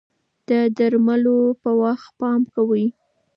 [0.49, 2.85] د درملو په وخت پام کوئ.